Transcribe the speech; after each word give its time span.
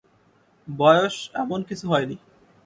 বয়স 0.67 1.15
এমন 1.33 1.59
কিছু 1.63 1.85
হয় 1.87 2.05
নি। 2.05 2.15